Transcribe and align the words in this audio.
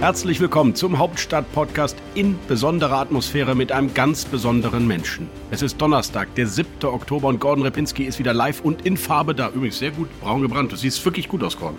Herzlich 0.00 0.40
willkommen 0.40 0.74
zum 0.74 0.96
Hauptstadt-Podcast 0.96 1.94
in 2.14 2.38
besonderer 2.48 3.00
Atmosphäre 3.00 3.54
mit 3.54 3.70
einem 3.70 3.92
ganz 3.92 4.24
besonderen 4.24 4.86
Menschen. 4.86 5.28
Es 5.50 5.60
ist 5.60 5.78
Donnerstag, 5.78 6.34
der 6.36 6.46
7. 6.46 6.84
Oktober 6.84 7.28
und 7.28 7.38
Gordon 7.38 7.64
Repinski 7.64 8.04
ist 8.04 8.18
wieder 8.18 8.32
live 8.32 8.62
und 8.62 8.86
in 8.86 8.96
Farbe 8.96 9.34
da. 9.34 9.50
Übrigens 9.50 9.78
sehr 9.78 9.90
gut 9.90 10.08
braun 10.22 10.40
gebrannt. 10.40 10.72
Du 10.72 10.76
siehst 10.76 11.04
wirklich 11.04 11.28
gut 11.28 11.42
aus, 11.42 11.58
Gordon. 11.58 11.76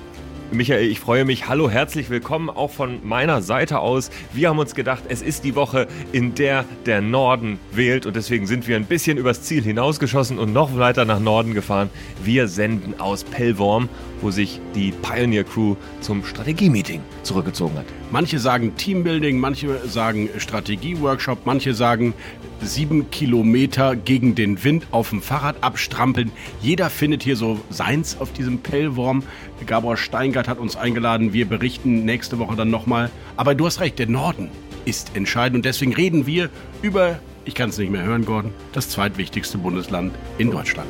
Michael, 0.52 0.92
ich 0.92 1.00
freue 1.00 1.26
mich. 1.26 1.48
Hallo, 1.48 1.68
herzlich 1.68 2.12
willkommen 2.12 2.52
auch 2.52 2.70
von 2.70 3.00
meiner 3.04 3.42
Seite 3.42 3.80
aus. 3.80 4.12
Wir 4.34 4.50
haben 4.50 4.60
uns 4.60 4.76
gedacht, 4.76 5.06
es 5.08 5.24
ist 5.24 5.44
die 5.44 5.56
Woche, 5.56 5.88
in 6.12 6.36
der 6.36 6.66
der 6.86 7.02
Norden 7.02 7.58
wählt 7.72 8.06
und 8.06 8.16
deswegen 8.16 8.46
sind 8.46 8.68
wir 8.68 8.76
ein 8.76 8.86
bisschen 8.86 9.18
übers 9.18 9.42
Ziel 9.42 9.64
hinausgeschossen 9.64 10.38
und 10.38 10.54
noch 10.54 10.78
weiter 10.78 11.06
nach 11.06 11.20
Norden 11.20 11.56
gefahren. 11.56 11.90
Wir 12.24 12.48
senden 12.48 13.00
aus 13.00 13.24
Pellworm, 13.24 13.90
wo 14.22 14.30
sich 14.30 14.60
die 14.76 14.92
Pioneer 14.92 15.44
Crew 15.44 15.76
zum 16.02 16.24
Strategie-Meeting 16.24 17.02
zurückgezogen 17.24 17.80
hat. 17.80 17.88
Manche 18.12 18.40
sagen 18.40 18.76
Teambuilding, 18.76 19.40
manche 19.40 19.88
sagen 19.88 20.30
Strategie-Workshop, 20.38 21.46
manche 21.46 21.74
sagen 21.74 22.14
sieben 22.62 23.10
Kilometer 23.10 23.96
gegen 23.96 24.36
den 24.36 24.62
Wind 24.66 24.86
auf 24.92 25.12
dem 25.12 25.22
Fahrrad 25.22 25.56
abstrampeln. 25.62 26.30
Jeder 26.62 26.90
findet 26.90 27.24
hier 27.24 27.38
so 27.38 27.62
seins 27.70 28.20
auf 28.20 28.34
diesem 28.34 28.60
Pellworm. 28.60 29.24
Gabor 29.66 29.96
Steingart 29.96 30.50
hat 30.50 30.60
uns 30.60 30.76
eingeladen. 30.76 31.32
Wir 31.32 31.46
berichten 31.46 32.04
nächste 32.04 32.38
Woche 32.38 32.58
dann 32.58 32.70
nochmal. 32.70 33.10
Aber 33.38 33.56
du 33.56 33.66
hast 33.66 33.80
recht, 33.80 33.98
der 33.98 34.10
Norden 34.10 34.50
ist 34.84 35.16
entscheidend 35.16 35.60
und 35.60 35.66
deswegen 35.66 35.94
reden 35.94 36.28
wir 36.28 36.50
über, 36.82 37.18
ich 37.46 37.56
kann 37.56 37.70
es 37.70 37.78
nicht 37.78 37.92
mehr 37.92 38.04
hören, 38.04 38.26
Gordon, 38.26 38.52
das 38.74 38.90
zweitwichtigste 38.90 39.58
Bundesland 39.58 40.14
in 40.38 40.52
Deutschland. 40.52 40.90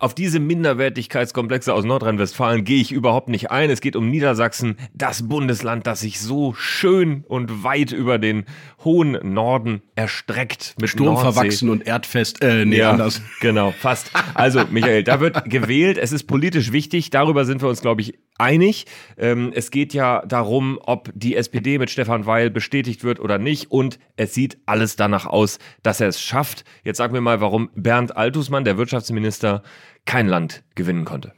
Auf 0.00 0.14
diese 0.14 0.38
Minderwertigkeitskomplexe 0.38 1.74
aus 1.74 1.84
Nordrhein-Westfalen 1.84 2.62
gehe 2.62 2.80
ich 2.80 2.92
überhaupt 2.92 3.28
nicht 3.28 3.50
ein. 3.50 3.68
Es 3.68 3.80
geht 3.80 3.96
um 3.96 4.08
Niedersachsen, 4.10 4.76
das 4.94 5.26
Bundesland, 5.26 5.88
das 5.88 6.00
sich 6.00 6.20
so 6.20 6.54
schön 6.54 7.24
und 7.26 7.64
weit 7.64 7.90
über 7.90 8.18
den 8.18 8.44
hohen 8.84 9.18
Norden 9.34 9.82
erstreckt. 9.96 10.76
Mit 10.80 10.90
Sturmverwachsen 10.90 11.68
und 11.68 11.84
erdfest. 11.84 12.40
Äh, 12.42 12.64
nee, 12.64 12.76
ja, 12.76 12.92
anders. 12.92 13.22
Genau, 13.40 13.72
fast. 13.72 14.12
Also, 14.34 14.62
Michael, 14.70 15.02
da 15.02 15.18
wird 15.18 15.44
gewählt. 15.50 15.98
Es 15.98 16.12
ist 16.12 16.24
politisch 16.24 16.70
wichtig. 16.70 17.10
Darüber 17.10 17.44
sind 17.44 17.60
wir 17.60 17.68
uns, 17.68 17.80
glaube 17.80 18.02
ich, 18.02 18.14
einig. 18.38 18.86
Ähm, 19.16 19.52
es 19.54 19.70
geht 19.70 19.92
ja 19.92 20.24
darum, 20.26 20.78
ob 20.82 21.10
die 21.14 21.36
SPD 21.36 21.78
mit 21.78 21.90
Stefan 21.90 22.26
Weil 22.26 22.50
bestätigt 22.50 23.04
wird 23.04 23.20
oder 23.20 23.38
nicht. 23.38 23.70
Und 23.70 23.98
es 24.16 24.34
sieht 24.34 24.58
alles 24.66 24.96
danach 24.96 25.26
aus, 25.26 25.58
dass 25.82 26.00
er 26.00 26.08
es 26.08 26.20
schafft. 26.20 26.64
Jetzt 26.84 26.98
sag 26.98 27.12
mir 27.12 27.20
mal, 27.20 27.40
warum 27.40 27.70
Bernd 27.74 28.16
Altusmann, 28.16 28.64
der 28.64 28.78
Wirtschaftsminister, 28.78 29.62
kein 30.06 30.26
Land 30.26 30.62
gewinnen 30.74 31.04
konnte. 31.04 31.32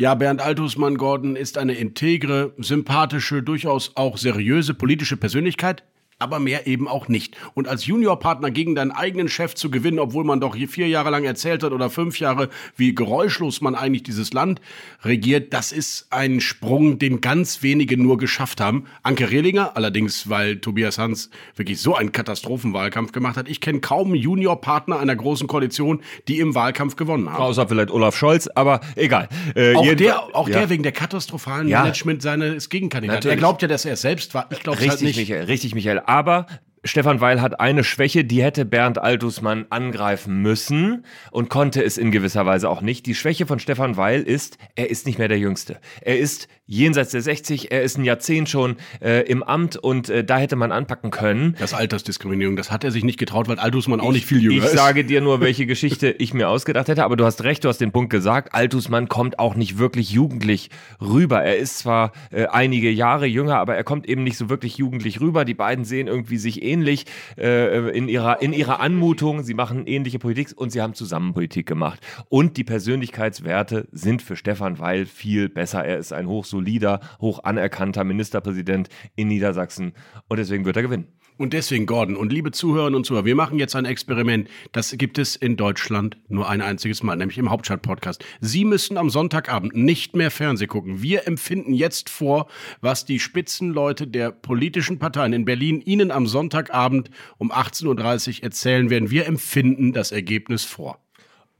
Ja, 0.00 0.14
Bernd 0.14 0.40
Altusmann 0.40 0.96
Gordon 0.96 1.34
ist 1.36 1.58
eine 1.58 1.74
integre, 1.74 2.54
sympathische, 2.58 3.42
durchaus 3.42 3.92
auch 3.96 4.16
seriöse 4.16 4.74
politische 4.74 5.16
Persönlichkeit 5.16 5.84
aber 6.18 6.40
mehr 6.40 6.66
eben 6.66 6.88
auch 6.88 7.08
nicht. 7.08 7.36
Und 7.54 7.68
als 7.68 7.86
Juniorpartner 7.86 8.50
gegen 8.50 8.74
deinen 8.74 8.90
eigenen 8.90 9.28
Chef 9.28 9.54
zu 9.54 9.70
gewinnen, 9.70 9.98
obwohl 10.00 10.24
man 10.24 10.40
doch 10.40 10.56
hier 10.56 10.68
vier 10.68 10.88
Jahre 10.88 11.10
lang 11.10 11.24
erzählt 11.24 11.62
hat 11.62 11.72
oder 11.72 11.90
fünf 11.90 12.18
Jahre, 12.18 12.48
wie 12.76 12.94
geräuschlos 12.94 13.60
man 13.60 13.74
eigentlich 13.74 14.02
dieses 14.02 14.32
Land 14.32 14.60
regiert, 15.04 15.52
das 15.52 15.70
ist 15.70 16.08
ein 16.10 16.40
Sprung, 16.40 16.98
den 16.98 17.20
ganz 17.20 17.62
wenige 17.62 17.96
nur 17.96 18.18
geschafft 18.18 18.60
haben. 18.60 18.86
Anke 19.02 19.30
Rehlinger, 19.30 19.76
allerdings, 19.76 20.28
weil 20.28 20.58
Tobias 20.58 20.98
Hans 20.98 21.30
wirklich 21.54 21.80
so 21.80 21.94
einen 21.94 22.10
Katastrophenwahlkampf 22.10 23.12
gemacht 23.12 23.36
hat. 23.36 23.48
Ich 23.48 23.60
kenne 23.60 23.80
kaum 23.80 24.14
Juniorpartner 24.14 24.98
einer 24.98 25.14
großen 25.14 25.46
Koalition, 25.46 26.00
die 26.26 26.40
im 26.40 26.54
Wahlkampf 26.56 26.96
gewonnen 26.96 27.32
haben. 27.32 27.42
Außer 27.42 27.68
vielleicht 27.68 27.90
Olaf 27.90 28.16
Scholz, 28.16 28.48
aber 28.48 28.80
egal. 28.96 29.28
Äh, 29.54 29.74
auch 29.76 29.94
der, 29.94 30.34
auch 30.34 30.48
ja. 30.48 30.58
der 30.58 30.70
wegen 30.70 30.82
der 30.82 30.92
katastrophalen 30.92 31.68
ja. 31.68 31.82
Management 31.82 32.22
seines 32.22 32.68
Gegenkandidaten. 32.68 33.30
Er 33.30 33.36
glaubt 33.36 33.62
ja, 33.62 33.68
dass 33.68 33.84
er 33.84 33.92
es 33.92 34.00
selbst 34.00 34.34
war. 34.34 34.48
Ich 34.50 34.60
glaube 34.60 34.80
halt 34.80 35.00
nicht. 35.00 35.16
Michael, 35.16 35.44
richtig, 35.44 35.74
Michael 35.74 36.02
aber 36.08 36.46
Stefan 36.84 37.20
Weil 37.20 37.42
hat 37.42 37.60
eine 37.60 37.84
Schwäche, 37.84 38.24
die 38.24 38.42
hätte 38.42 38.64
Bernd 38.64 38.98
Altusmann 38.98 39.66
angreifen 39.68 40.40
müssen 40.40 41.04
und 41.30 41.50
konnte 41.50 41.84
es 41.84 41.98
in 41.98 42.10
gewisser 42.10 42.46
Weise 42.46 42.70
auch 42.70 42.80
nicht. 42.80 43.04
Die 43.06 43.14
Schwäche 43.14 43.46
von 43.46 43.58
Stefan 43.58 43.96
Weil 43.96 44.22
ist, 44.22 44.56
er 44.74 44.88
ist 44.88 45.06
nicht 45.06 45.18
mehr 45.18 45.28
der 45.28 45.38
Jüngste. 45.38 45.80
Er 46.00 46.18
ist 46.18 46.48
jenseits 46.68 47.10
der 47.12 47.22
60, 47.22 47.72
er 47.72 47.82
ist 47.82 47.98
ein 47.98 48.04
Jahrzehnt 48.04 48.48
schon 48.48 48.76
äh, 49.00 49.22
im 49.22 49.42
Amt 49.42 49.76
und 49.76 50.10
äh, 50.10 50.22
da 50.22 50.38
hätte 50.38 50.54
man 50.54 50.70
anpacken 50.70 51.10
können. 51.10 51.56
Das 51.58 51.72
Altersdiskriminierung, 51.72 52.56
das 52.56 52.70
hat 52.70 52.84
er 52.84 52.90
sich 52.90 53.04
nicht 53.04 53.18
getraut, 53.18 53.48
weil 53.48 53.58
Altusmann 53.58 54.00
auch 54.00 54.12
nicht 54.12 54.26
viel 54.26 54.42
jünger 54.42 54.58
ich 54.58 54.64
ist. 54.64 54.74
Ich 54.74 54.78
sage 54.78 55.04
dir 55.04 55.22
nur, 55.22 55.40
welche 55.40 55.64
Geschichte 55.66 56.10
ich 56.10 56.34
mir 56.34 56.48
ausgedacht 56.48 56.88
hätte, 56.88 57.04
aber 57.04 57.16
du 57.16 57.24
hast 57.24 57.42
recht, 57.42 57.64
du 57.64 57.68
hast 57.68 57.80
den 57.80 57.90
Punkt 57.90 58.10
gesagt, 58.10 58.54
Altusmann 58.54 59.08
kommt 59.08 59.38
auch 59.38 59.54
nicht 59.54 59.78
wirklich 59.78 60.10
jugendlich 60.10 60.68
rüber. 61.00 61.42
Er 61.42 61.56
ist 61.56 61.78
zwar 61.78 62.12
äh, 62.30 62.46
einige 62.46 62.90
Jahre 62.90 63.26
jünger, 63.26 63.56
aber 63.56 63.74
er 63.74 63.84
kommt 63.84 64.06
eben 64.06 64.22
nicht 64.22 64.36
so 64.36 64.50
wirklich 64.50 64.76
jugendlich 64.76 65.22
rüber. 65.22 65.46
Die 65.46 65.54
beiden 65.54 65.86
sehen 65.86 66.06
irgendwie 66.06 66.36
sich 66.36 66.62
ähnlich 66.62 67.06
äh, 67.38 67.96
in, 67.96 68.08
ihrer, 68.08 68.42
in 68.42 68.52
ihrer 68.52 68.80
Anmutung. 68.80 69.42
Sie 69.42 69.54
machen 69.54 69.86
ähnliche 69.86 70.18
Politik 70.18 70.48
und 70.54 70.70
sie 70.70 70.82
haben 70.82 70.92
zusammen 70.92 71.32
Politik 71.32 71.66
gemacht. 71.66 72.00
Und 72.28 72.58
die 72.58 72.64
Persönlichkeitswerte 72.64 73.88
sind 73.90 74.20
für 74.20 74.36
Stefan 74.36 74.78
Weil 74.78 75.06
viel 75.06 75.48
besser. 75.48 75.82
Er 75.82 75.96
ist 75.96 76.12
ein 76.12 76.28
hochsolider 76.28 76.57
solider, 76.58 77.00
hoch 77.20 77.44
anerkannter 77.44 78.04
Ministerpräsident 78.04 78.88
in 79.16 79.28
Niedersachsen 79.28 79.92
und 80.28 80.38
deswegen 80.38 80.64
wird 80.64 80.76
er 80.76 80.82
gewinnen. 80.82 81.06
Und 81.38 81.52
deswegen, 81.52 81.86
Gordon 81.86 82.16
und 82.16 82.32
liebe 82.32 82.50
Zuhörerinnen 82.50 82.96
und 82.96 83.04
Zuhörer, 83.04 83.24
wir 83.24 83.36
machen 83.36 83.60
jetzt 83.60 83.76
ein 83.76 83.84
Experiment. 83.84 84.48
Das 84.72 84.92
gibt 84.98 85.18
es 85.18 85.36
in 85.36 85.56
Deutschland 85.56 86.16
nur 86.26 86.48
ein 86.48 86.60
einziges 86.60 87.04
Mal, 87.04 87.14
nämlich 87.14 87.38
im 87.38 87.48
Hauptstadt-Podcast. 87.48 88.24
Sie 88.40 88.64
müssen 88.64 88.96
am 88.96 89.08
Sonntagabend 89.08 89.76
nicht 89.76 90.16
mehr 90.16 90.32
Fernseh 90.32 90.66
gucken. 90.66 91.00
Wir 91.00 91.28
empfinden 91.28 91.74
jetzt 91.74 92.10
vor, 92.10 92.48
was 92.80 93.04
die 93.04 93.20
Spitzenleute 93.20 94.08
der 94.08 94.32
politischen 94.32 94.98
Parteien 94.98 95.32
in 95.32 95.44
Berlin 95.44 95.80
Ihnen 95.80 96.10
am 96.10 96.26
Sonntagabend 96.26 97.08
um 97.38 97.52
18.30 97.52 98.38
Uhr 98.38 98.42
erzählen 98.42 98.90
werden. 98.90 99.12
Wir 99.12 99.26
empfinden 99.26 99.92
das 99.92 100.10
Ergebnis 100.10 100.64
vor. 100.64 100.98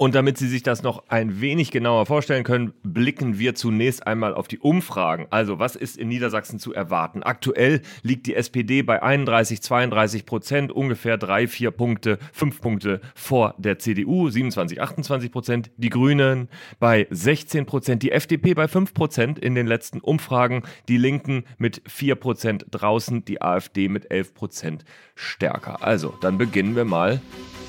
Und 0.00 0.14
damit 0.14 0.38
Sie 0.38 0.46
sich 0.46 0.62
das 0.62 0.84
noch 0.84 1.02
ein 1.08 1.40
wenig 1.40 1.72
genauer 1.72 2.06
vorstellen 2.06 2.44
können, 2.44 2.72
blicken 2.84 3.40
wir 3.40 3.56
zunächst 3.56 4.06
einmal 4.06 4.32
auf 4.32 4.46
die 4.46 4.60
Umfragen. 4.60 5.26
Also, 5.30 5.58
was 5.58 5.74
ist 5.74 5.96
in 5.96 6.06
Niedersachsen 6.06 6.60
zu 6.60 6.72
erwarten? 6.72 7.24
Aktuell 7.24 7.82
liegt 8.02 8.28
die 8.28 8.36
SPD 8.36 8.82
bei 8.82 9.02
31, 9.02 9.60
32 9.60 10.24
Prozent, 10.24 10.70
ungefähr 10.70 11.18
drei, 11.18 11.48
vier 11.48 11.72
Punkte, 11.72 12.20
fünf 12.32 12.60
Punkte 12.60 13.00
vor 13.16 13.56
der 13.58 13.80
CDU, 13.80 14.30
27, 14.30 14.80
28 14.80 15.32
Prozent. 15.32 15.70
Die 15.78 15.90
Grünen 15.90 16.48
bei 16.78 17.08
16 17.10 17.66
Prozent, 17.66 18.04
die 18.04 18.12
FDP 18.12 18.54
bei 18.54 18.68
5 18.68 18.94
Prozent 18.94 19.40
in 19.40 19.56
den 19.56 19.66
letzten 19.66 19.98
Umfragen, 19.98 20.62
die 20.86 20.96
Linken 20.96 21.42
mit 21.58 21.82
4 21.88 22.14
Prozent 22.14 22.66
draußen, 22.70 23.24
die 23.24 23.42
AfD 23.42 23.88
mit 23.88 24.12
11 24.12 24.34
Prozent 24.34 24.84
stärker. 25.16 25.82
Also, 25.82 26.14
dann 26.20 26.38
beginnen 26.38 26.76
wir 26.76 26.84
mal 26.84 27.20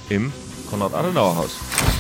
im 0.09 0.31
Konrad-Adenauer-Haus. 0.69 1.98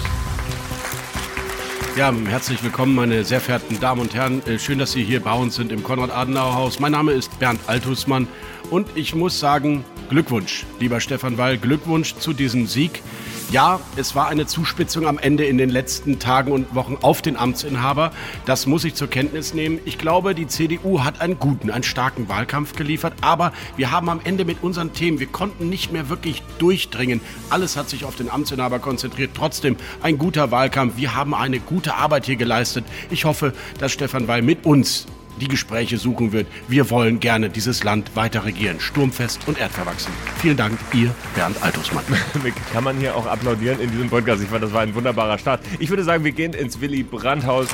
Ja, 1.99 2.13
herzlich 2.13 2.63
willkommen, 2.63 2.95
meine 2.95 3.25
sehr 3.25 3.41
verehrten 3.41 3.77
Damen 3.81 3.99
und 3.99 4.15
Herren. 4.15 4.41
Äh, 4.47 4.57
schön, 4.57 4.79
dass 4.79 4.93
Sie 4.93 5.03
hier 5.03 5.19
bei 5.19 5.33
uns 5.33 5.55
sind 5.55 5.69
im 5.69 5.83
Konrad-Adenauer-Haus. 5.83 6.79
Mein 6.79 6.93
Name 6.93 7.11
ist 7.11 7.37
Bernd 7.39 7.59
Althusmann 7.67 8.29
und 8.69 8.87
ich 8.95 9.15
muss 9.15 9.39
sagen, 9.39 9.83
Glückwunsch, 10.09 10.65
lieber 10.79 10.99
Stefan 10.99 11.37
Weil, 11.37 11.57
Glückwunsch 11.57 12.15
zu 12.15 12.33
diesem 12.33 12.65
Sieg. 12.65 13.03
Ja, 13.51 13.79
es 13.95 14.13
war 14.13 14.27
eine 14.27 14.45
Zuspitzung 14.45 15.07
am 15.07 15.17
Ende 15.17 15.45
in 15.45 15.57
den 15.57 15.69
letzten 15.69 16.19
Tagen 16.19 16.51
und 16.51 16.75
Wochen 16.75 16.97
auf 17.01 17.23
den 17.23 17.35
Amtsinhaber. 17.35 18.11
Das 18.45 18.67
muss 18.67 18.83
ich 18.83 18.93
zur 18.93 19.07
Kenntnis 19.07 19.55
nehmen. 19.55 19.79
Ich 19.85 19.97
glaube, 19.97 20.35
die 20.35 20.45
CDU 20.45 21.03
hat 21.03 21.19
einen 21.19 21.39
guten, 21.39 21.71
einen 21.71 21.83
starken 21.83 22.29
Wahlkampf 22.29 22.75
geliefert. 22.75 23.13
Aber 23.21 23.51
wir 23.75 23.91
haben 23.91 24.09
am 24.09 24.21
Ende 24.23 24.45
mit 24.45 24.61
unseren 24.61 24.93
Themen, 24.93 25.19
wir 25.19 25.27
konnten 25.27 25.67
nicht 25.67 25.91
mehr 25.91 26.09
wirklich 26.09 26.43
durchdringen. 26.59 27.21
Alles 27.49 27.75
hat 27.75 27.89
sich 27.89 28.05
auf 28.05 28.15
den 28.15 28.29
Amtsinhaber 28.29 28.77
konzentriert. 28.77 29.31
Trotzdem 29.33 29.77
ein 30.03 30.19
guter 30.19 30.51
Wahlkampf. 30.51 30.97
Wir 30.97 31.15
haben 31.15 31.33
eine 31.33 31.59
gute 31.59 31.95
Arbeit 31.95 32.27
hier 32.27 32.35
geleistet. 32.35 32.85
Ich 33.09 33.25
hoffe, 33.25 33.53
dass 33.79 33.91
Stefan 33.91 34.27
Weil 34.27 34.43
mit 34.43 34.65
uns 34.65 35.07
die 35.39 35.47
Gespräche 35.47 35.97
suchen 35.97 36.31
wird. 36.31 36.47
Wir 36.67 36.89
wollen 36.89 37.19
gerne 37.19 37.49
dieses 37.49 37.83
Land 37.83 38.15
weiter 38.15 38.45
regieren. 38.45 38.79
Sturmfest 38.79 39.47
und 39.47 39.57
erdverwachsen. 39.57 40.11
Vielen 40.41 40.57
Dank, 40.57 40.77
ihr 40.93 41.13
Bernd 41.35 41.61
Altusmann. 41.63 42.03
Kann 42.73 42.83
man 42.83 42.97
hier 42.97 43.15
auch 43.15 43.25
applaudieren 43.25 43.79
in 43.79 43.91
diesem 43.91 44.09
Podcast. 44.09 44.43
Ich 44.43 44.49
fand, 44.49 44.63
das 44.63 44.73
war 44.73 44.81
ein 44.81 44.93
wunderbarer 44.93 45.37
Start. 45.37 45.61
Ich 45.79 45.89
würde 45.89 46.03
sagen, 46.03 46.23
wir 46.23 46.31
gehen 46.31 46.53
ins 46.53 46.79
Willy 46.81 47.03
Brandt-Haus. 47.03 47.67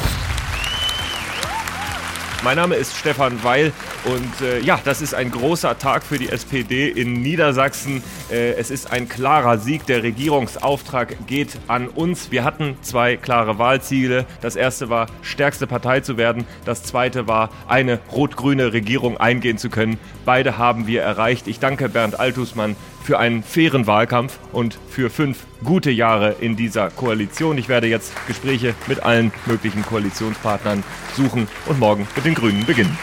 Mein 2.44 2.58
Name 2.58 2.76
ist 2.76 2.96
Stefan 2.96 3.44
Weil 3.44 3.74
und 4.06 4.42
äh, 4.42 4.60
ja, 4.60 4.80
das 4.84 5.02
ist 5.02 5.16
ein 5.16 5.32
großer 5.32 5.80
Tag 5.80 6.04
für 6.04 6.20
die 6.20 6.30
SPD 6.30 6.88
in 6.88 7.14
Niedersachsen. 7.14 8.04
Äh, 8.30 8.52
es 8.52 8.70
ist 8.70 8.92
ein 8.92 9.10
klarer 9.10 9.58
Sieg. 9.58 9.88
Der 9.88 10.04
Regierungsauftrag 10.04 11.26
geht 11.26 11.58
an 11.68 11.88
uns. 11.88 12.30
Wir 12.30 12.44
hatten 12.44 12.78
zwei 12.82 13.18
klare 13.18 13.58
Wahlziele. 13.58 14.26
Das 14.42 14.56
erste 14.56 14.90
war, 14.90 15.08
stärkste 15.24 15.66
Partei 15.66 16.02
zu 16.02 16.18
werden. 16.18 16.46
Das 16.66 16.84
zweite 16.84 17.28
war, 17.28 17.50
eine 17.68 18.00
rot-grüne 18.12 18.74
Regierung 18.74 19.18
eingehen 19.18 19.58
zu 19.58 19.70
können. 19.70 19.98
Beide 20.24 20.60
haben 20.60 20.86
wir 20.86 21.02
erreicht. 21.02 21.48
Ich 21.48 21.60
danke 21.60 21.90
Bernd 21.90 22.20
Altusmann 22.20 22.76
für 23.04 23.18
einen 23.18 23.42
fairen 23.44 23.88
Wahlkampf 23.88 24.38
und 24.52 24.78
für 24.90 25.10
fünf 25.10 25.46
gute 25.64 25.92
Jahre 25.92 26.36
in 26.42 26.56
dieser 26.56 26.92
Koalition. 26.92 27.58
Ich 27.58 27.70
werde 27.70 27.88
jetzt 27.88 28.14
Gespräche 28.28 28.76
mit 28.88 29.02
allen 29.02 29.32
möglichen 29.46 29.84
Koalitionspartnern 29.84 30.84
suchen 31.16 31.48
und 31.66 31.80
morgen 31.80 32.08
mit 32.16 32.26
den 32.26 32.36
Grünen 32.36 32.66
beginnen. 32.66 32.98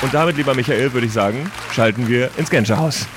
Und 0.00 0.14
damit, 0.14 0.36
lieber 0.36 0.54
Michael, 0.54 0.92
würde 0.92 1.08
ich 1.08 1.12
sagen, 1.12 1.50
schalten 1.72 2.06
wir 2.06 2.30
ins 2.36 2.50
Genscherhaus. 2.50 3.08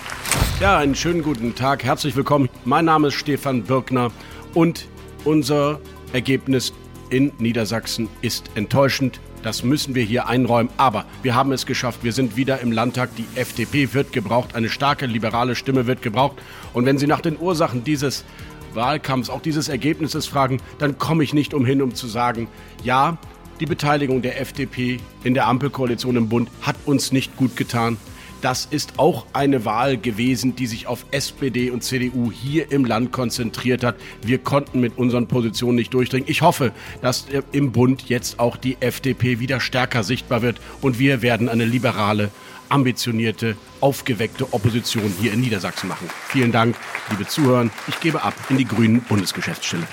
Ja, 0.60 0.80
einen 0.80 0.96
schönen 0.96 1.22
guten 1.22 1.54
Tag. 1.54 1.84
Herzlich 1.84 2.16
willkommen. 2.16 2.50
Mein 2.66 2.86
Name 2.86 3.10
ist 3.10 3.14
Stefan 3.14 3.62
Birkner 3.62 4.12
und 4.56 4.88
unser 5.24 5.80
Ergebnis 6.12 6.74
in 7.12 7.32
Niedersachsen 7.38 8.10
ist 8.22 8.50
enttäuschend. 8.56 9.20
Das 9.44 9.64
müssen 9.64 9.94
wir 9.94 10.04
hier 10.04 10.28
einräumen. 10.28 10.72
Aber 10.78 11.06
wir 11.22 11.36
haben 11.36 11.52
es 11.52 11.68
geschafft. 11.68 12.04
Wir 12.04 12.14
sind 12.14 12.36
wieder 12.36 12.62
im 12.62 12.72
Landtag. 12.72 13.16
Die 13.16 13.28
FDP 13.36 13.94
wird 13.94 14.12
gebraucht. 14.12 14.56
Eine 14.56 14.70
starke 14.70 15.06
liberale 15.06 15.54
Stimme 15.56 15.86
wird 15.86 16.02
gebraucht. 16.02 16.42
Und 16.74 16.88
wenn 16.88 16.98
Sie 16.98 17.06
nach 17.06 17.22
den 17.22 17.38
Ursachen 17.40 17.84
dieses 17.84 18.26
Wahlkampfs, 18.74 19.30
auch 19.30 19.42
dieses 19.42 19.70
Ergebnisses 19.70 20.26
fragen, 20.26 20.60
dann 20.80 20.98
komme 20.98 21.24
ich 21.24 21.34
nicht 21.34 21.54
umhin, 21.54 21.84
um 21.84 21.94
zu 21.94 22.08
sagen, 22.08 22.48
ja, 22.84 23.20
die 23.62 23.68
Beteiligung 23.68 24.24
der 24.24 24.42
FDP 24.42 24.98
in 25.24 25.36
der 25.36 25.48
Ampelkoalition 25.48 26.16
im 26.16 26.30
Bund 26.30 26.50
hat 26.62 26.76
uns 26.86 27.12
nicht 27.12 27.38
gut 27.38 27.56
getan. 27.56 27.98
Das 28.42 28.66
ist 28.66 28.98
auch 28.98 29.28
eine 29.34 29.66
Wahl 29.66 29.98
gewesen, 29.98 30.56
die 30.56 30.66
sich 30.66 30.88
auf 30.88 31.06
SPD 31.12 31.70
und 31.70 31.84
CDU 31.84 32.32
hier 32.32 32.72
im 32.72 32.86
Land 32.86 33.12
konzentriert 33.12 33.84
hat. 33.84 33.98
Wir 34.24 34.40
konnten 34.40 34.80
mit 34.80 34.98
unseren 34.98 35.28
Positionen 35.28 35.76
nicht 35.76 35.94
durchdringen. 35.94 36.28
Ich 36.28 36.42
hoffe, 36.42 36.72
dass 37.04 37.28
im 37.52 37.72
Bund 37.72 38.10
jetzt 38.10 38.40
auch 38.40 38.58
die 38.58 38.78
FDP 38.80 39.40
wieder 39.40 39.60
stärker 39.60 40.04
sichtbar 40.04 40.42
wird 40.42 40.60
und 40.82 40.98
wir 40.98 41.22
werden 41.22 41.48
eine 41.48 41.66
liberale, 41.66 42.32
ambitionierte, 42.70 43.56
aufgeweckte 43.80 44.54
Opposition 44.54 45.14
hier 45.22 45.34
in 45.34 45.42
Niedersachsen 45.42 45.88
machen. 45.88 46.10
Vielen 46.30 46.52
Dank, 46.52 46.76
liebe 47.12 47.28
Zuhörer. 47.28 47.70
Ich 47.88 48.00
gebe 48.00 48.24
ab 48.24 48.34
in 48.50 48.58
die 48.58 48.66
grünen 48.66 49.02
Bundesgeschäftsstelle. 49.02 49.88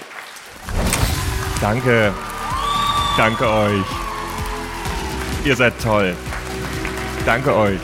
Danke. 1.60 2.14
Danke 3.18 3.50
euch. 3.50 3.84
Ihr 5.44 5.56
seid 5.56 5.74
toll. 5.82 6.14
Danke 7.26 7.52
euch. 7.52 7.80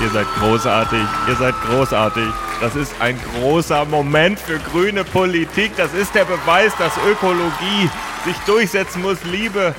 Ihr 0.00 0.08
seid 0.08 0.26
großartig. 0.38 1.02
Ihr 1.28 1.36
seid 1.36 1.54
großartig. 1.66 2.24
Das 2.62 2.76
ist 2.76 2.94
ein 2.98 3.20
großer 3.34 3.84
Moment 3.84 4.38
für 4.38 4.58
grüne 4.58 5.04
Politik. 5.04 5.72
Das 5.76 5.92
ist 5.92 6.14
der 6.14 6.24
Beweis, 6.24 6.72
dass 6.78 6.96
Ökologie 7.10 7.90
sich 8.24 8.36
durchsetzen 8.46 9.02
muss. 9.02 9.18
Liebe 9.24 9.74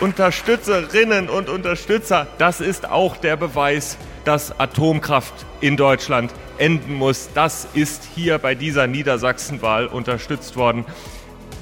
Unterstützerinnen 0.00 1.28
und 1.28 1.48
Unterstützer, 1.48 2.26
das 2.38 2.60
ist 2.60 2.90
auch 2.90 3.16
der 3.18 3.36
Beweis, 3.36 3.98
dass 4.24 4.58
Atomkraft 4.58 5.46
in 5.60 5.76
Deutschland 5.76 6.34
enden 6.58 6.94
muss. 6.94 7.28
Das 7.34 7.68
ist 7.72 8.02
hier 8.16 8.38
bei 8.38 8.56
dieser 8.56 8.88
Niedersachsenwahl 8.88 9.86
unterstützt 9.86 10.56
worden. 10.56 10.84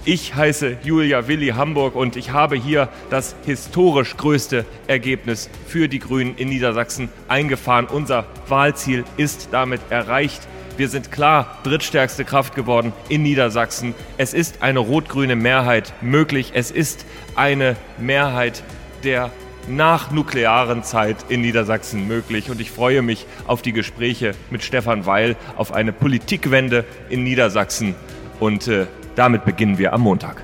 Ich 0.04 0.34
heiße 0.34 0.78
Julia 0.82 1.28
Willi 1.28 1.50
Hamburg 1.50 1.94
und 1.94 2.16
ich 2.16 2.32
habe 2.32 2.56
hier 2.56 2.88
das 3.08 3.36
historisch 3.46 4.16
größte 4.16 4.64
Ergebnis 4.88 5.48
für 5.68 5.86
die 5.86 6.00
Grünen 6.00 6.34
in 6.36 6.48
Niedersachsen 6.48 7.08
eingefahren. 7.28 7.86
Unser 7.86 8.26
Wahlziel 8.48 9.04
ist 9.16 9.50
damit 9.52 9.80
erreicht. 9.90 10.42
Wir 10.76 10.88
sind 10.88 11.12
klar 11.12 11.56
drittstärkste 11.62 12.24
Kraft 12.24 12.56
geworden 12.56 12.92
in 13.08 13.22
Niedersachsen. 13.22 13.94
Es 14.16 14.34
ist 14.34 14.60
eine 14.60 14.80
rot-grüne 14.80 15.36
Mehrheit 15.36 15.92
möglich. 16.02 16.50
Es 16.52 16.72
ist 16.72 17.06
eine 17.36 17.76
Mehrheit 17.96 18.64
der 19.04 19.30
nach 19.68 20.10
nuklearen 20.10 20.82
Zeit 20.82 21.18
in 21.28 21.42
Niedersachsen 21.42 22.08
möglich. 22.08 22.50
Und 22.50 22.60
ich 22.60 22.72
freue 22.72 23.02
mich 23.02 23.24
auf 23.46 23.62
die 23.62 23.72
Gespräche 23.72 24.34
mit 24.50 24.64
Stefan 24.64 25.06
Weil, 25.06 25.36
auf 25.56 25.72
eine 25.72 25.92
Politikwende 25.92 26.84
in 27.08 27.22
Niedersachsen. 27.22 27.94
Und 28.40 28.66
äh, 28.66 28.86
damit 29.16 29.44
beginnen 29.44 29.78
wir 29.78 29.92
am 29.92 30.02
Montag. 30.02 30.42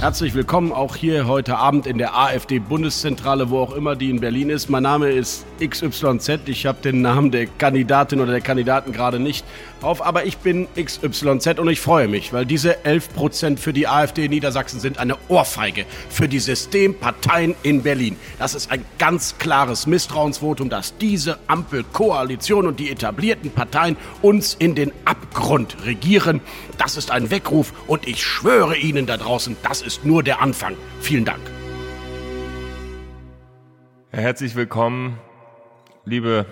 Herzlich 0.00 0.34
willkommen 0.34 0.72
auch 0.72 0.94
hier 0.94 1.26
heute 1.26 1.56
Abend 1.56 1.86
in 1.86 1.96
der 1.96 2.14
AfD-Bundeszentrale, 2.16 3.48
wo 3.48 3.60
auch 3.60 3.74
immer 3.74 3.96
die 3.96 4.10
in 4.10 4.20
Berlin 4.20 4.50
ist. 4.50 4.68
Mein 4.68 4.82
Name 4.82 5.08
ist 5.08 5.46
XYZ. 5.58 6.40
Ich 6.46 6.66
habe 6.66 6.78
den 6.82 7.00
Namen 7.00 7.30
der 7.30 7.46
Kandidatin 7.46 8.20
oder 8.20 8.32
der 8.32 8.42
Kandidaten 8.42 8.92
gerade 8.92 9.18
nicht 9.18 9.44
auf, 9.82 10.04
aber 10.04 10.24
ich 10.24 10.38
bin 10.38 10.68
XYZ 10.74 11.58
und 11.58 11.68
ich 11.68 11.80
freue 11.80 12.08
mich, 12.08 12.32
weil 12.32 12.46
diese 12.46 12.84
11 12.84 13.14
Prozent 13.14 13.60
für 13.60 13.72
die 13.72 13.86
AfD 13.88 14.26
in 14.26 14.30
Niedersachsen 14.30 14.80
sind 14.80 14.98
eine 14.98 15.16
Ohrfeige 15.28 15.84
für 16.08 16.28
die 16.28 16.38
Systemparteien 16.38 17.54
in 17.62 17.82
Berlin. 17.82 18.16
Das 18.38 18.54
ist 18.54 18.70
ein 18.70 18.84
ganz 18.98 19.38
klares 19.38 19.86
Misstrauensvotum, 19.86 20.68
dass 20.68 20.96
diese 20.98 21.38
Ampelkoalition 21.46 22.66
und 22.66 22.80
die 22.80 22.90
etablierten 22.90 23.50
Parteien 23.50 23.96
uns 24.22 24.54
in 24.54 24.74
den 24.74 24.92
Abgrund 25.04 25.76
regieren. 25.84 26.40
Das 26.78 26.96
ist 26.96 27.10
ein 27.10 27.30
Weckruf 27.30 27.72
und 27.86 28.06
ich 28.08 28.24
schwöre 28.24 28.76
Ihnen 28.76 29.06
da 29.06 29.16
draußen, 29.16 29.56
das 29.62 29.82
ist 29.82 30.04
nur 30.04 30.22
der 30.22 30.40
Anfang. 30.40 30.76
Vielen 31.00 31.24
Dank. 31.24 31.40
Herzlich 34.10 34.54
willkommen, 34.54 35.18
liebe 36.04 36.46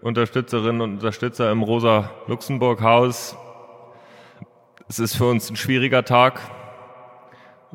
Unterstützerinnen 0.00 0.80
und 0.80 0.92
Unterstützer 0.94 1.50
im 1.50 1.62
Rosa-Luxemburg-Haus. 1.62 3.36
Es 4.88 4.98
ist 4.98 5.16
für 5.16 5.26
uns 5.26 5.50
ein 5.50 5.56
schwieriger 5.56 6.04
Tag. 6.04 6.40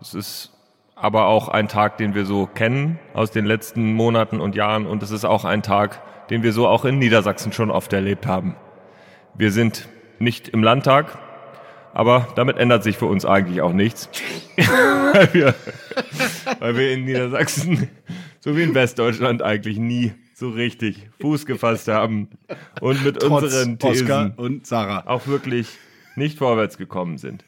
Es 0.01 0.13
ist 0.13 0.51
aber 0.95 1.27
auch 1.27 1.49
ein 1.49 1.67
Tag, 1.67 1.97
den 1.97 2.15
wir 2.15 2.25
so 2.25 2.47
kennen 2.47 2.97
aus 3.13 3.31
den 3.31 3.45
letzten 3.45 3.93
Monaten 3.93 4.39
und 4.39 4.55
Jahren. 4.55 4.85
Und 4.85 5.03
es 5.03 5.11
ist 5.11 5.25
auch 5.25 5.43
ein 5.43 5.63
Tag, 5.63 6.01
den 6.29 6.43
wir 6.43 6.53
so 6.53 6.65
auch 6.67 6.85
in 6.85 6.97
Niedersachsen 6.97 7.51
schon 7.51 7.69
oft 7.69 7.91
erlebt 7.91 8.25
haben. 8.25 8.55
Wir 9.33 9.51
sind 9.51 9.89
nicht 10.19 10.47
im 10.47 10.63
Landtag, 10.63 11.17
aber 11.93 12.29
damit 12.35 12.57
ändert 12.57 12.83
sich 12.83 12.97
für 12.97 13.05
uns 13.05 13.25
eigentlich 13.25 13.61
auch 13.61 13.73
nichts. 13.73 14.09
weil, 15.13 15.33
wir, 15.33 15.55
weil 16.59 16.77
wir 16.77 16.91
in 16.93 17.03
Niedersachsen, 17.03 17.89
so 18.39 18.55
wie 18.55 18.63
in 18.63 18.73
Westdeutschland, 18.73 19.41
eigentlich 19.41 19.77
nie 19.77 20.13
so 20.43 20.49
richtig 20.49 21.09
Fuß 21.21 21.45
gefasst 21.45 21.87
haben 21.87 22.27
und 22.81 23.01
mit 23.05 23.21
Trotz 23.21 23.43
unseren 23.43 23.79
Thesen 23.79 24.03
Oscar 24.11 24.33
und 24.35 24.67
Sarah. 24.67 25.03
auch 25.07 25.25
wirklich 25.27 25.69
nicht 26.17 26.37
vorwärts 26.37 26.77
gekommen 26.77 27.17
sind. 27.17 27.45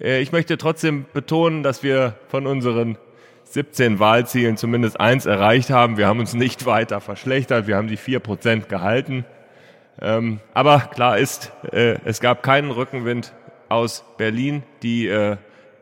Äh, 0.00 0.22
Ich 0.22 0.32
möchte 0.32 0.56
trotzdem 0.56 1.04
betonen, 1.12 1.62
dass 1.62 1.82
wir 1.82 2.16
von 2.28 2.46
unseren 2.46 2.96
17 3.42 3.98
Wahlzielen 3.98 4.56
zumindest 4.56 4.98
eins 4.98 5.26
erreicht 5.26 5.68
haben. 5.68 5.98
Wir 5.98 6.06
haben 6.06 6.18
uns 6.18 6.32
nicht 6.32 6.64
weiter 6.64 7.02
verschlechtert. 7.02 7.66
Wir 7.66 7.76
haben 7.76 7.88
die 7.88 7.98
4% 7.98 8.68
gehalten. 8.68 9.26
Ähm, 10.00 10.40
aber 10.54 10.78
klar 10.80 11.18
ist, 11.18 11.52
äh, 11.72 11.98
es 12.06 12.20
gab 12.20 12.42
keinen 12.42 12.70
Rückenwind 12.70 13.34
aus 13.68 14.02
Berlin. 14.16 14.62
Die 14.82 15.08
äh, 15.08 15.36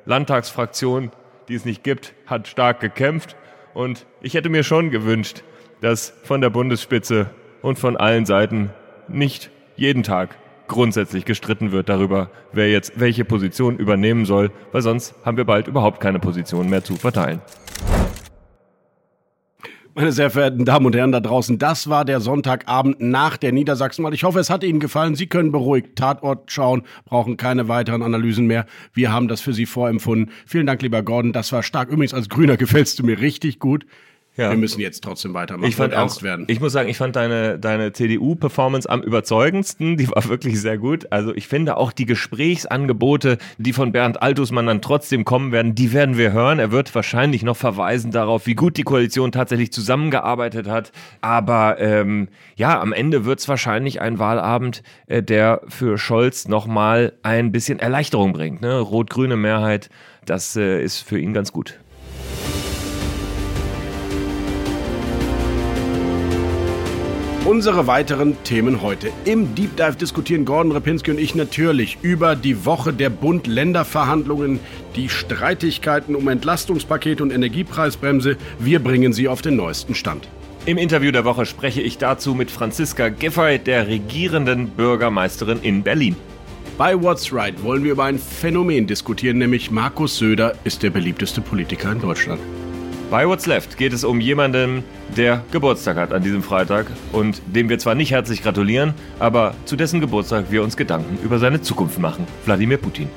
Landtagsfraktion, 0.06 1.12
die 1.48 1.54
es 1.54 1.64
nicht 1.64 1.84
gibt, 1.84 2.14
hat 2.26 2.48
stark 2.48 2.80
gekämpft. 2.80 3.36
Und 3.74 4.06
ich 4.20 4.34
hätte 4.34 4.48
mir 4.48 4.64
schon 4.64 4.90
gewünscht, 4.90 5.44
dass 5.82 6.14
von 6.22 6.40
der 6.40 6.48
Bundesspitze 6.48 7.28
und 7.60 7.78
von 7.78 7.98
allen 7.98 8.24
Seiten 8.24 8.70
nicht 9.08 9.50
jeden 9.76 10.02
Tag 10.02 10.38
grundsätzlich 10.68 11.26
gestritten 11.26 11.72
wird 11.72 11.88
darüber, 11.88 12.30
wer 12.52 12.70
jetzt 12.70 12.98
welche 12.98 13.24
Position 13.24 13.76
übernehmen 13.76 14.24
soll, 14.24 14.50
weil 14.70 14.80
sonst 14.80 15.14
haben 15.24 15.36
wir 15.36 15.44
bald 15.44 15.66
überhaupt 15.68 16.00
keine 16.00 16.18
Position 16.18 16.70
mehr 16.70 16.82
zu 16.82 16.96
verteilen. 16.96 17.42
Meine 19.94 20.12
sehr 20.12 20.30
verehrten 20.30 20.64
Damen 20.64 20.86
und 20.86 20.96
Herren 20.96 21.12
da 21.12 21.20
draußen, 21.20 21.58
das 21.58 21.90
war 21.90 22.06
der 22.06 22.20
Sonntagabend 22.20 23.02
nach 23.02 23.36
der 23.36 23.52
Niedersachsenwahl. 23.52 24.14
Ich 24.14 24.24
hoffe, 24.24 24.38
es 24.38 24.48
hat 24.48 24.64
Ihnen 24.64 24.80
gefallen. 24.80 25.16
Sie 25.16 25.26
können 25.26 25.52
beruhigt 25.52 25.96
Tatort 25.96 26.50
schauen, 26.50 26.84
brauchen 27.04 27.36
keine 27.36 27.68
weiteren 27.68 28.02
Analysen 28.02 28.46
mehr. 28.46 28.64
Wir 28.94 29.12
haben 29.12 29.28
das 29.28 29.42
für 29.42 29.52
Sie 29.52 29.66
vorempfunden. 29.66 30.32
Vielen 30.46 30.64
Dank, 30.64 30.80
lieber 30.80 31.02
Gordon. 31.02 31.34
Das 31.34 31.52
war 31.52 31.62
stark. 31.62 31.90
Übrigens, 31.90 32.14
als 32.14 32.30
Grüner 32.30 32.56
gefällst 32.56 33.00
du 33.00 33.04
mir 33.04 33.20
richtig 33.20 33.58
gut. 33.58 33.84
Ja. 34.36 34.50
Wir 34.50 34.56
müssen 34.56 34.80
jetzt 34.80 35.04
trotzdem 35.04 35.34
weitermachen 35.34 35.68
Ich 35.68 35.76
fand 35.76 35.92
ernst 35.92 36.18
auch, 36.18 36.22
werden. 36.22 36.46
ich 36.48 36.58
muss 36.58 36.72
sagen, 36.72 36.88
ich 36.88 36.96
fand 36.96 37.16
deine, 37.16 37.58
deine 37.58 37.92
CDU-Performance 37.92 38.88
am 38.88 39.02
überzeugendsten. 39.02 39.98
Die 39.98 40.08
war 40.08 40.26
wirklich 40.26 40.58
sehr 40.58 40.78
gut. 40.78 41.12
Also 41.12 41.34
ich 41.34 41.46
finde 41.46 41.76
auch 41.76 41.92
die 41.92 42.06
Gesprächsangebote, 42.06 43.36
die 43.58 43.74
von 43.74 43.92
Bernd 43.92 44.22
Altusmann 44.22 44.66
dann 44.66 44.80
trotzdem 44.80 45.26
kommen 45.26 45.52
werden, 45.52 45.74
die 45.74 45.92
werden 45.92 46.16
wir 46.16 46.32
hören. 46.32 46.58
Er 46.58 46.72
wird 46.72 46.94
wahrscheinlich 46.94 47.42
noch 47.42 47.58
verweisen 47.58 48.10
darauf, 48.10 48.46
wie 48.46 48.54
gut 48.54 48.78
die 48.78 48.84
Koalition 48.84 49.32
tatsächlich 49.32 49.70
zusammengearbeitet 49.70 50.66
hat. 50.66 50.92
Aber 51.20 51.78
ähm, 51.78 52.28
ja, 52.56 52.80
am 52.80 52.94
Ende 52.94 53.26
wird 53.26 53.40
es 53.40 53.48
wahrscheinlich 53.48 54.00
ein 54.00 54.18
Wahlabend, 54.18 54.82
äh, 55.08 55.22
der 55.22 55.60
für 55.68 55.98
Scholz 55.98 56.48
nochmal 56.48 57.12
ein 57.22 57.52
bisschen 57.52 57.78
Erleichterung 57.78 58.32
bringt. 58.32 58.62
Ne? 58.62 58.78
Rot-grüne 58.78 59.36
Mehrheit, 59.36 59.90
das 60.24 60.56
äh, 60.56 60.82
ist 60.82 61.00
für 61.00 61.18
ihn 61.18 61.34
ganz 61.34 61.52
gut. 61.52 61.78
Unsere 67.44 67.88
weiteren 67.88 68.36
Themen 68.44 68.82
heute. 68.82 69.10
Im 69.24 69.56
Deep 69.56 69.76
Dive 69.76 69.96
diskutieren 69.96 70.44
Gordon 70.44 70.70
Repinski 70.70 71.10
und 71.10 71.18
ich 71.18 71.34
natürlich 71.34 71.98
über 72.00 72.36
die 72.36 72.64
Woche 72.64 72.92
der 72.92 73.10
Bund-Länder-Verhandlungen, 73.10 74.60
die 74.94 75.08
Streitigkeiten 75.08 76.14
um 76.14 76.28
Entlastungspaket 76.28 77.20
und 77.20 77.32
Energiepreisbremse. 77.32 78.36
Wir 78.60 78.78
bringen 78.78 79.12
sie 79.12 79.26
auf 79.26 79.42
den 79.42 79.56
neuesten 79.56 79.96
Stand. 79.96 80.28
Im 80.66 80.78
Interview 80.78 81.10
der 81.10 81.24
Woche 81.24 81.44
spreche 81.44 81.80
ich 81.82 81.98
dazu 81.98 82.36
mit 82.36 82.48
Franziska 82.48 83.08
Giffey, 83.08 83.58
der 83.58 83.88
regierenden 83.88 84.68
Bürgermeisterin 84.68 85.58
in 85.62 85.82
Berlin. 85.82 86.14
Bei 86.78 87.00
What's 87.02 87.32
Right 87.32 87.60
wollen 87.64 87.82
wir 87.82 87.92
über 87.92 88.04
ein 88.04 88.20
Phänomen 88.20 88.86
diskutieren, 88.86 89.38
nämlich 89.38 89.72
Markus 89.72 90.16
Söder 90.16 90.54
ist 90.62 90.84
der 90.84 90.90
beliebteste 90.90 91.40
Politiker 91.40 91.90
in 91.90 92.00
Deutschland. 92.00 92.40
Bei 93.12 93.28
What's 93.28 93.44
Left 93.44 93.76
geht 93.76 93.92
es 93.92 94.04
um 94.04 94.22
jemanden, 94.22 94.84
der 95.18 95.44
Geburtstag 95.52 95.98
hat 95.98 96.14
an 96.14 96.22
diesem 96.22 96.42
Freitag 96.42 96.86
und 97.12 97.42
dem 97.44 97.68
wir 97.68 97.78
zwar 97.78 97.94
nicht 97.94 98.10
herzlich 98.10 98.42
gratulieren, 98.42 98.94
aber 99.18 99.52
zu 99.66 99.76
dessen 99.76 100.00
Geburtstag 100.00 100.46
wir 100.48 100.62
uns 100.62 100.78
Gedanken 100.78 101.18
über 101.22 101.38
seine 101.38 101.60
Zukunft 101.60 101.98
machen. 101.98 102.26
Wladimir 102.46 102.78
Putin. 102.78 103.10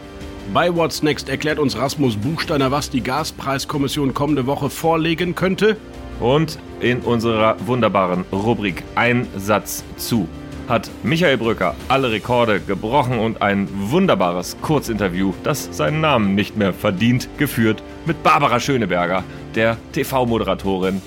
Bei 0.53 0.75
What's 0.75 1.01
Next 1.01 1.29
erklärt 1.29 1.59
uns 1.59 1.77
Rasmus 1.77 2.17
Buchsteiner, 2.17 2.71
was 2.71 2.89
die 2.89 3.03
Gaspreiskommission 3.03 4.13
kommende 4.13 4.47
Woche 4.47 4.69
vorlegen 4.69 5.33
könnte. 5.33 5.77
Und 6.19 6.59
in 6.81 6.99
unserer 6.99 7.55
wunderbaren 7.65 8.25
Rubrik 8.33 8.83
Ein 8.95 9.25
Satz 9.37 9.85
zu 9.95 10.27
hat 10.67 10.89
Michael 11.03 11.37
Brücker 11.37 11.75
alle 11.87 12.11
Rekorde 12.11 12.59
gebrochen 12.59 13.19
und 13.19 13.41
ein 13.41 13.67
wunderbares 13.71 14.57
Kurzinterview, 14.61 15.33
das 15.43 15.69
seinen 15.71 16.01
Namen 16.01 16.35
nicht 16.35 16.57
mehr 16.57 16.73
verdient, 16.73 17.29
geführt 17.37 17.83
mit 18.05 18.23
Barbara 18.23 18.59
Schöneberger, 18.59 19.23
der 19.53 19.77
TV-Moderatorin 19.93 21.01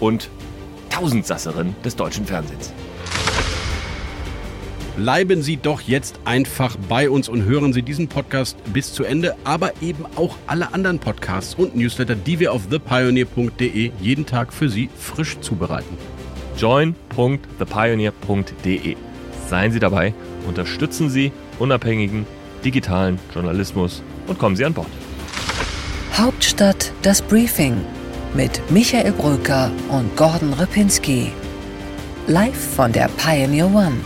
und 0.00 0.30
Tausendsasserin 0.90 1.74
des 1.84 1.96
deutschen 1.96 2.26
Fernsehens. 2.26 2.72
Bleiben 4.96 5.40
Sie 5.42 5.56
doch 5.56 5.80
jetzt 5.80 6.20
einfach 6.26 6.76
bei 6.88 7.08
uns 7.08 7.28
und 7.28 7.44
hören 7.44 7.72
Sie 7.72 7.82
diesen 7.82 8.08
Podcast 8.08 8.58
bis 8.74 8.92
zu 8.92 9.04
Ende, 9.04 9.34
aber 9.42 9.72
eben 9.80 10.04
auch 10.16 10.36
alle 10.46 10.74
anderen 10.74 10.98
Podcasts 10.98 11.54
und 11.54 11.74
Newsletter, 11.74 12.14
die 12.14 12.38
wir 12.40 12.52
auf 12.52 12.68
thepioneer.de 12.68 13.90
jeden 13.98 14.26
Tag 14.26 14.52
für 14.52 14.68
Sie 14.68 14.90
frisch 14.94 15.40
zubereiten. 15.40 15.96
join.thepioneer.de. 16.62 18.96
Seien 19.48 19.72
Sie 19.72 19.80
dabei, 19.80 20.14
unterstützen 20.46 21.10
Sie 21.10 21.32
unabhängigen 21.58 22.24
digitalen 22.64 23.18
Journalismus 23.34 24.04
und 24.28 24.38
kommen 24.38 24.54
Sie 24.54 24.64
an 24.64 24.72
Bord. 24.72 24.86
Hauptstadt 26.16 26.92
das 27.02 27.20
Briefing 27.20 27.74
mit 28.34 28.62
Michael 28.70 29.10
Bröker 29.12 29.72
und 29.88 30.16
Gordon 30.16 30.52
Ripinski. 30.52 31.32
Live 32.28 32.74
von 32.76 32.92
der 32.92 33.08
Pioneer 33.08 33.66
One. 33.66 33.96